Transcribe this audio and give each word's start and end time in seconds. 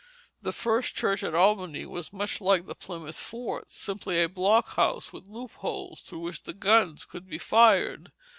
The 0.41 0.51
first 0.51 0.95
church 0.95 1.23
at 1.23 1.35
Albany 1.35 1.85
was 1.85 2.11
much 2.11 2.41
like 2.41 2.65
the 2.65 2.73
Plymouth 2.73 3.19
fort, 3.19 3.71
simply 3.71 4.19
a 4.19 4.27
blockhouse 4.27 5.13
with 5.13 5.27
loop 5.27 5.51
holes 5.51 6.01
through 6.01 6.21
which 6.21 6.41
guns 6.59 7.05
could 7.05 7.29
be 7.29 7.37
fired. 7.37 8.11